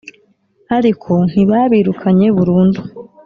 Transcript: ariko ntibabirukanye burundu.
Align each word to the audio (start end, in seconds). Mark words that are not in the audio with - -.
ariko 0.77 1.11
ntibabirukanye 1.31 2.27
burundu. 2.37 2.81